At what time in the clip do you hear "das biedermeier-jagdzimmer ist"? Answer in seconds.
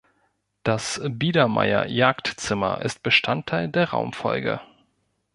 0.63-3.03